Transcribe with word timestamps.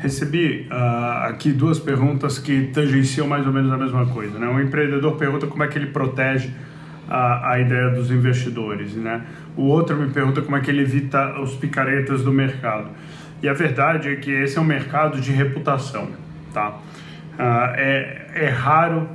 Recebi 0.00 0.66
uh, 0.70 1.28
aqui 1.28 1.52
duas 1.52 1.78
perguntas 1.78 2.38
que 2.38 2.70
tangenciam 2.72 3.26
mais 3.26 3.46
ou 3.46 3.52
menos 3.52 3.70
a 3.70 3.76
mesma 3.76 4.06
coisa. 4.06 4.38
Né? 4.38 4.48
Um 4.48 4.58
empreendedor 4.58 5.16
pergunta 5.16 5.46
como 5.46 5.62
é 5.62 5.68
que 5.68 5.76
ele 5.76 5.88
protege 5.88 6.50
a, 7.06 7.52
a 7.52 7.60
ideia 7.60 7.90
dos 7.90 8.10
investidores. 8.10 8.94
Né? 8.94 9.22
O 9.56 9.64
outro 9.64 9.94
me 9.96 10.10
pergunta 10.10 10.40
como 10.40 10.56
é 10.56 10.60
que 10.60 10.70
ele 10.70 10.80
evita 10.80 11.38
os 11.38 11.54
picaretas 11.54 12.22
do 12.22 12.32
mercado. 12.32 12.88
E 13.42 13.48
a 13.48 13.52
verdade 13.52 14.08
é 14.08 14.16
que 14.16 14.30
esse 14.30 14.56
é 14.56 14.60
um 14.60 14.64
mercado 14.64 15.20
de 15.20 15.32
reputação. 15.32 16.08
Tá? 16.54 16.70
Uh, 16.70 17.74
é, 17.76 18.26
é 18.34 18.48
raro 18.48 19.06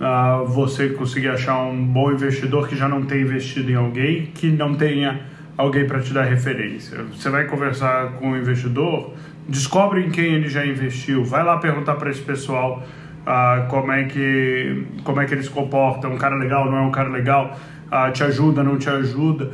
uh, 0.00 0.44
você 0.46 0.88
conseguir 0.88 1.28
achar 1.28 1.62
um 1.62 1.84
bom 1.84 2.10
investidor 2.10 2.68
que 2.68 2.74
já 2.74 2.88
não 2.88 3.04
tenha 3.04 3.22
investido 3.22 3.70
em 3.70 3.76
alguém 3.76 4.26
que 4.26 4.48
não 4.48 4.74
tenha 4.74 5.20
alguém 5.56 5.86
para 5.86 6.00
te 6.00 6.12
dar 6.12 6.24
referência. 6.24 6.98
Você 7.12 7.30
vai 7.30 7.44
conversar 7.44 8.14
com 8.14 8.32
o 8.32 8.36
investidor 8.36 9.14
descobre 9.48 10.04
em 10.04 10.10
quem 10.10 10.34
ele 10.34 10.48
já 10.48 10.64
investiu, 10.64 11.24
vai 11.24 11.44
lá 11.44 11.58
perguntar 11.58 11.96
para 11.96 12.10
esse 12.10 12.22
pessoal 12.22 12.82
ah, 13.26 13.66
como, 13.68 13.92
é 13.92 14.04
que, 14.04 14.86
como 15.04 15.20
é 15.20 15.26
que 15.26 15.34
ele 15.34 15.42
se 15.42 15.50
comporta, 15.50 16.08
um 16.08 16.18
cara 16.18 16.36
legal, 16.36 16.70
não 16.70 16.78
é 16.78 16.80
um 16.80 16.90
cara 16.90 17.08
legal, 17.08 17.56
ah, 17.90 18.10
te 18.10 18.22
ajuda, 18.24 18.62
não 18.62 18.78
te 18.78 18.88
ajuda. 18.88 19.50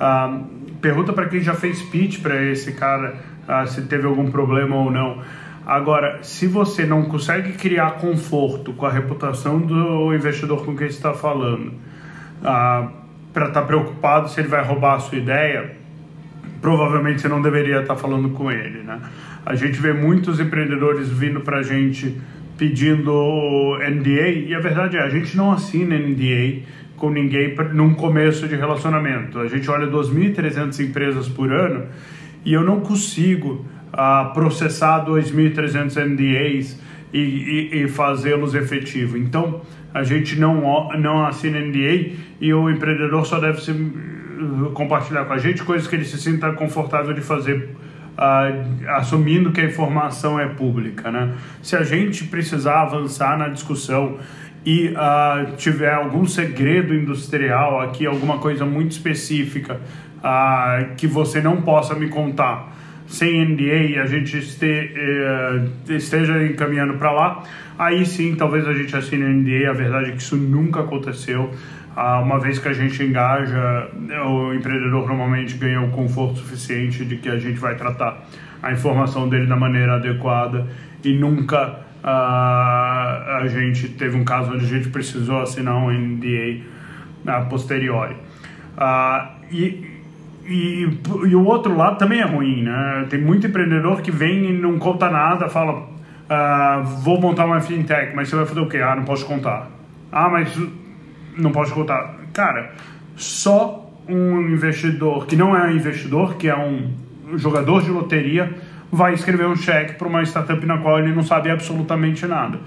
Ah, 0.00 0.40
pergunta 0.80 1.12
para 1.12 1.28
quem 1.28 1.40
já 1.40 1.54
fez 1.54 1.82
pitch 1.82 2.20
para 2.20 2.42
esse 2.42 2.72
cara 2.72 3.32
se 3.66 3.82
teve 3.82 4.06
algum 4.06 4.30
problema 4.30 4.76
ou 4.76 4.90
não. 4.90 5.20
Agora, 5.66 6.20
se 6.22 6.46
você 6.46 6.84
não 6.84 7.04
consegue 7.04 7.52
criar 7.52 7.92
conforto 7.92 8.72
com 8.72 8.86
a 8.86 8.90
reputação 8.90 9.60
do 9.60 10.12
investidor 10.14 10.64
com 10.64 10.76
quem 10.76 10.88
está 10.88 11.12
falando, 11.12 11.72
para 12.40 13.48
estar 13.48 13.60
tá 13.60 13.62
preocupado 13.62 14.28
se 14.28 14.40
ele 14.40 14.48
vai 14.48 14.64
roubar 14.64 14.94
a 14.94 15.00
sua 15.00 15.18
ideia, 15.18 15.76
provavelmente 16.62 17.20
você 17.20 17.28
não 17.28 17.42
deveria 17.42 17.80
estar 17.80 17.96
falando 17.96 18.30
com 18.30 18.50
ele, 18.50 18.84
né? 18.84 19.00
A 19.44 19.56
gente 19.56 19.78
vê 19.80 19.92
muitos 19.92 20.38
empreendedores 20.38 21.10
vindo 21.10 21.40
para 21.40 21.58
a 21.58 21.62
gente 21.62 22.16
pedindo 22.56 23.76
NDA 23.78 24.28
e 24.28 24.54
a 24.54 24.60
verdade 24.60 24.96
é 24.96 25.02
a 25.02 25.08
gente 25.08 25.36
não 25.36 25.50
assina 25.50 25.98
NDA 25.98 26.62
com 26.96 27.10
ninguém 27.10 27.56
num 27.74 27.94
começo 27.94 28.46
de 28.46 28.54
relacionamento. 28.54 29.40
A 29.40 29.48
gente 29.48 29.68
olha 29.68 29.88
2.300 29.88 30.78
empresas 30.78 31.28
por 31.28 31.52
ano 31.52 31.86
e 32.44 32.52
eu 32.52 32.62
não 32.62 32.80
consigo 32.80 33.66
uh, 33.92 34.32
processar 34.32 35.04
2.300 35.04 35.96
NDAs 35.96 36.80
e, 37.12 37.18
e, 37.18 37.82
e 37.82 37.88
fazê-los 37.88 38.54
efetivo. 38.54 39.18
Então 39.18 39.62
a 39.92 40.04
gente 40.04 40.38
não 40.38 40.88
não 40.96 41.26
assina 41.26 41.58
NDA 41.58 42.12
e 42.40 42.54
o 42.54 42.70
empreendedor 42.70 43.26
só 43.26 43.40
deve 43.40 43.60
se 43.60 43.72
compartilhar 44.74 45.24
com 45.24 45.32
a 45.32 45.38
gente 45.38 45.62
coisas 45.62 45.86
que 45.86 45.94
ele 45.94 46.04
se 46.04 46.18
sinta 46.20 46.52
confortável 46.52 47.12
de 47.12 47.20
fazer, 47.20 47.70
uh, 48.16 48.88
assumindo 48.96 49.52
que 49.52 49.60
a 49.60 49.64
informação 49.64 50.38
é 50.38 50.46
pública. 50.46 51.10
Né? 51.10 51.34
Se 51.62 51.76
a 51.76 51.82
gente 51.82 52.24
precisar 52.24 52.82
avançar 52.82 53.38
na 53.38 53.48
discussão 53.48 54.18
e 54.64 54.88
uh, 54.88 55.56
tiver 55.56 55.92
algum 55.92 56.26
segredo 56.26 56.94
industrial 56.94 57.80
aqui, 57.80 58.06
alguma 58.06 58.38
coisa 58.38 58.64
muito 58.64 58.92
específica 58.92 59.80
uh, 60.18 60.94
que 60.96 61.06
você 61.06 61.40
não 61.40 61.62
possa 61.62 61.94
me 61.94 62.08
contar 62.08 62.72
sem 63.06 63.44
NDA 63.44 63.76
e 63.90 63.98
a 63.98 64.06
gente 64.06 64.38
este, 64.38 64.90
uh, 64.96 65.92
esteja 65.92 66.44
encaminhando 66.46 66.94
para 66.94 67.12
lá, 67.12 67.42
aí 67.78 68.06
sim 68.06 68.34
talvez 68.34 68.66
a 68.66 68.72
gente 68.72 68.94
assine 68.96 69.24
NDA. 69.24 69.70
A 69.70 69.74
verdade 69.74 70.10
é 70.10 70.12
que 70.12 70.22
isso 70.22 70.36
nunca 70.36 70.80
aconteceu. 70.80 71.50
Ah, 71.94 72.20
uma 72.20 72.38
vez 72.38 72.58
que 72.58 72.68
a 72.68 72.72
gente 72.72 73.02
engaja, 73.02 73.90
o 74.26 74.54
empreendedor 74.54 75.06
normalmente 75.06 75.56
ganha 75.56 75.80
o 75.82 75.90
conforto 75.90 76.38
suficiente 76.38 77.04
de 77.04 77.16
que 77.16 77.28
a 77.28 77.38
gente 77.38 77.58
vai 77.58 77.74
tratar 77.74 78.24
a 78.62 78.72
informação 78.72 79.28
dele 79.28 79.46
da 79.46 79.56
maneira 79.56 79.96
adequada 79.96 80.66
e 81.04 81.12
nunca 81.12 81.80
ah, 82.02 83.40
a 83.42 83.46
gente 83.46 83.88
teve 83.90 84.16
um 84.16 84.24
caso 84.24 84.52
onde 84.54 84.64
a 84.64 84.68
gente 84.68 84.88
precisou 84.88 85.40
assinar 85.42 85.76
um 85.76 85.90
NDA 85.90 86.62
a 87.26 87.42
posteriori. 87.42 88.16
Ah, 88.76 89.32
e, 89.50 90.00
e, 90.46 90.98
e, 91.26 91.36
o 91.36 91.44
outro 91.44 91.76
lado 91.76 91.98
também 91.98 92.20
é 92.20 92.24
ruim, 92.24 92.62
né? 92.62 93.06
Tem 93.10 93.20
muito 93.20 93.46
empreendedor 93.46 94.00
que 94.00 94.10
vem 94.10 94.46
e 94.46 94.52
não 94.52 94.78
conta 94.78 95.10
nada, 95.10 95.48
fala, 95.50 95.88
vou 97.02 97.20
montar 97.20 97.44
uma 97.44 97.60
fintech, 97.60 98.16
mas 98.16 98.30
você 98.30 98.36
vai 98.36 98.46
fazer 98.46 98.60
o 98.60 98.68
quê? 98.68 98.78
Ah, 98.78 98.96
não 98.96 99.04
posso 99.04 99.26
contar. 99.26 99.70
Ah, 100.10 100.30
mas 100.30 100.56
não 101.36 101.52
pode 101.52 101.72
contar. 101.72 102.20
Cara, 102.32 102.72
só 103.16 103.90
um 104.08 104.40
investidor 104.40 105.26
que 105.26 105.36
não 105.36 105.56
é 105.56 105.64
um 105.68 105.76
investidor, 105.76 106.36
que 106.36 106.48
é 106.48 106.56
um 106.56 106.90
jogador 107.36 107.82
de 107.82 107.90
loteria, 107.90 108.52
vai 108.90 109.14
escrever 109.14 109.46
um 109.46 109.56
cheque 109.56 109.94
para 109.94 110.06
uma 110.08 110.22
startup 110.22 110.64
na 110.66 110.78
qual 110.78 110.98
ele 110.98 111.14
não 111.14 111.22
sabe 111.22 111.50
absolutamente 111.50 112.26
nada. 112.26 112.58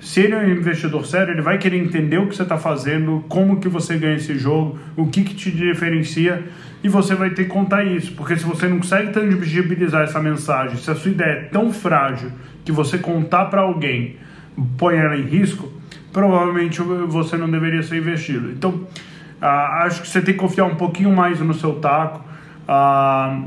Se 0.00 0.20
ele 0.20 0.34
é 0.34 0.38
um 0.38 0.50
investidor 0.50 1.04
sério, 1.04 1.34
ele 1.34 1.42
vai 1.42 1.58
querer 1.58 1.76
entender 1.76 2.16
o 2.18 2.26
que 2.26 2.34
você 2.34 2.42
está 2.42 2.56
fazendo, 2.56 3.22
como 3.28 3.60
que 3.60 3.68
você 3.68 3.98
ganha 3.98 4.16
esse 4.16 4.36
jogo, 4.38 4.78
o 4.96 5.06
que, 5.06 5.22
que 5.22 5.34
te 5.34 5.50
diferencia, 5.50 6.42
e 6.82 6.88
você 6.88 7.14
vai 7.14 7.30
ter 7.30 7.44
que 7.44 7.50
contar 7.50 7.84
isso. 7.84 8.12
Porque 8.16 8.34
se 8.34 8.44
você 8.44 8.66
não 8.66 8.78
consegue 8.78 9.12
tangibilizar 9.12 10.02
essa 10.02 10.18
mensagem, 10.18 10.78
se 10.78 10.90
a 10.90 10.94
sua 10.94 11.10
ideia 11.10 11.32
é 11.32 11.40
tão 11.44 11.70
frágil 11.70 12.32
que 12.64 12.72
você 12.72 12.96
contar 12.96 13.44
para 13.46 13.60
alguém 13.60 14.16
põe 14.78 14.96
ela 14.96 15.16
em 15.16 15.22
risco, 15.22 15.70
provavelmente 16.12 16.80
você 16.80 17.36
não 17.36 17.50
deveria 17.50 17.82
ser 17.82 17.98
investido. 17.98 18.50
Então, 18.50 18.86
ah, 19.40 19.84
acho 19.84 20.02
que 20.02 20.08
você 20.08 20.20
tem 20.20 20.34
que 20.34 20.40
confiar 20.40 20.66
um 20.66 20.74
pouquinho 20.74 21.14
mais 21.14 21.40
no 21.40 21.54
seu 21.54 21.74
taco 21.74 22.22
ah, 22.68 23.42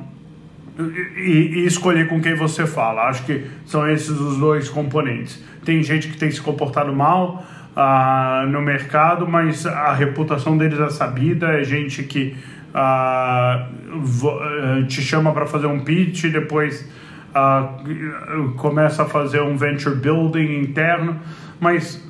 e, 1.18 1.62
e, 1.62 1.66
escolher 1.66 2.08
com 2.08 2.20
quem 2.20 2.36
você 2.36 2.66
fala. 2.66 3.04
Acho 3.04 3.26
que 3.26 3.46
são 3.66 3.88
esses 3.88 4.10
os 4.10 4.38
dois 4.38 4.70
componentes. 4.70 5.44
Tem 5.64 5.84
gente 5.84 6.08
que 6.08 6.18
tem 6.18 6.32
se 6.32 6.42
comportado 6.42 6.94
mal 6.94 7.46
ah, 7.76 8.46
no 8.50 8.62
mercado, 8.62 9.28
mas 9.28 9.66
a 9.66 9.94
reputação 9.94 10.58
deles 10.58 10.80
é 10.80 10.90
sabida. 10.90 11.48
É 11.60 11.64
gente 11.64 12.04
que 12.04 12.36
eh, 12.76 13.68
te 14.88 15.02
chama 15.04 15.32
para 15.32 15.46
fazer 15.46 15.68
um 15.68 15.82
pitch 15.82 16.24
e 16.24 16.30
depois 16.30 16.92
começa 18.58 19.04
a 19.04 19.06
fazer 19.08 19.42
um 19.42 19.58
venture 19.58 19.96
building 19.96 20.60
interno, 20.60 21.20
mas 21.60 22.04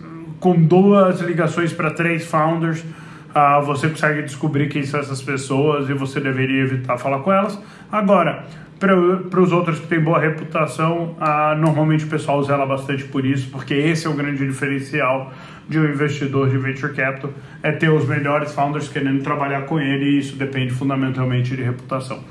com 0.43 0.61
duas 0.61 1.21
ligações 1.21 1.71
para 1.71 1.89
três 1.89 2.25
founders, 2.25 2.81
uh, 2.81 3.63
você 3.65 3.87
consegue 3.87 4.23
descobrir 4.23 4.67
quem 4.67 4.83
são 4.83 4.99
essas 4.99 5.21
pessoas 5.21 5.89
e 5.89 5.93
você 5.93 6.19
deveria 6.19 6.63
evitar 6.63 6.97
falar 6.97 7.19
com 7.19 7.31
elas. 7.31 7.57
Agora, 7.89 8.43
para 8.77 9.39
os 9.39 9.53
outros 9.53 9.79
que 9.79 9.87
têm 9.87 10.01
boa 10.01 10.19
reputação, 10.19 11.15
uh, 11.17 11.57
normalmente 11.57 12.03
o 12.03 12.09
pessoal 12.09 12.43
zela 12.43 12.65
bastante 12.65 13.05
por 13.05 13.25
isso, 13.25 13.49
porque 13.51 13.73
esse 13.73 14.05
é 14.05 14.09
o 14.09 14.13
grande 14.13 14.45
diferencial 14.45 15.31
de 15.69 15.79
um 15.79 15.85
investidor 15.85 16.49
de 16.49 16.57
venture 16.57 16.93
capital, 16.93 17.31
é 17.63 17.71
ter 17.71 17.89
os 17.89 18.05
melhores 18.05 18.51
founders 18.51 18.89
querendo 18.89 19.23
trabalhar 19.23 19.61
com 19.61 19.79
ele 19.79 20.03
e 20.03 20.19
isso 20.19 20.35
depende 20.35 20.73
fundamentalmente 20.73 21.55
de 21.55 21.63
reputação. 21.63 22.21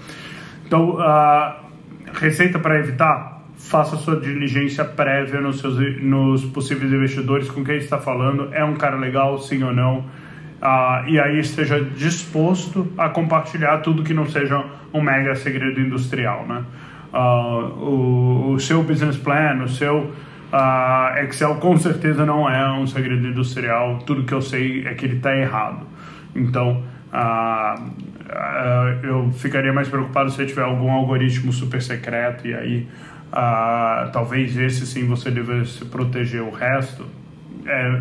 Então, 0.67 0.97
uh, 0.97 1.55
receita 2.13 2.59
para 2.59 2.79
evitar? 2.79 3.42
Faça 3.69 3.97
sua 3.97 4.17
diligência 4.17 4.85
prévia 4.85 5.41
nos, 5.41 5.61
seus, 5.61 5.79
nos 6.03 6.45
possíveis 6.45 6.93
investidores, 6.93 7.51
com 7.51 7.65
quem 7.65 7.77
está 7.77 7.99
falando, 7.99 8.49
é 8.53 8.63
um 8.65 8.75
cara 8.75 8.97
legal, 8.97 9.39
sim 9.39 9.63
ou 9.63 9.73
não, 9.73 9.99
uh, 9.99 11.09
e 11.09 11.19
aí 11.19 11.39
esteja 11.39 11.81
disposto 11.81 12.93
a 12.99 13.09
compartilhar 13.09 13.79
tudo 13.79 14.03
que 14.03 14.13
não 14.13 14.27
seja 14.27 14.63
um 14.93 15.01
mega 15.01 15.35
segredo 15.37 15.81
industrial, 15.81 16.47
né? 16.47 16.65
Uh, 17.13 17.85
o, 17.85 18.53
o, 18.53 18.61
seu 18.61 18.83
business 18.83 19.17
plan, 19.17 19.63
o 19.63 19.69
seu 19.69 19.99
uh, 20.53 21.19
Excel 21.25 21.55
com 21.57 21.77
certeza 21.77 22.25
não 22.27 22.49
é 22.49 22.73
um 22.73 22.87
segredo 22.87 23.27
industrial, 23.27 23.99
tudo 24.07 24.25
que 24.25 24.33
eu 24.33 24.41
sei 24.41 24.87
é 24.87 24.95
que 24.95 25.05
ele 25.05 25.17
está 25.17 25.37
errado. 25.37 25.87
Então, 26.35 26.83
eu 29.03 29.31
ficaria 29.33 29.73
mais 29.73 29.89
preocupado 29.89 30.31
se 30.31 30.45
tiver 30.47 30.63
algum 30.63 30.91
algoritmo 30.91 31.53
super 31.53 31.83
secreto 31.83 32.47
e 32.47 32.55
aí 32.55 32.89
ah, 33.33 34.11
talvez 34.13 34.57
esse 34.57 34.87
sim 34.87 35.07
você 35.07 35.31
devesse 35.31 35.85
proteger 35.87 36.43
o 36.43 36.51
resto. 36.51 37.07
É, 37.67 38.01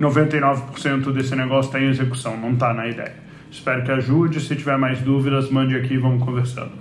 99% 0.00 1.12
desse 1.12 1.34
negócio 1.34 1.68
está 1.68 1.80
em 1.80 1.88
execução, 1.88 2.36
não 2.36 2.52
está 2.52 2.72
na 2.72 2.86
ideia. 2.86 3.14
Espero 3.50 3.82
que 3.84 3.90
ajude. 3.90 4.40
Se 4.40 4.56
tiver 4.56 4.78
mais 4.78 5.00
dúvidas, 5.00 5.50
mande 5.50 5.76
aqui 5.76 5.94
e 5.94 5.98
vamos 5.98 6.24
conversando. 6.24 6.72